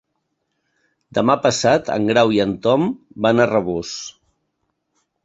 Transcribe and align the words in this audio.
Demà 1.17 1.35
passat 1.43 1.91
en 1.97 2.09
Grau 2.11 2.33
i 2.37 2.41
en 2.47 2.55
Tom 2.65 2.87
van 3.27 3.45
a 3.45 3.47
Rabós. 3.53 3.93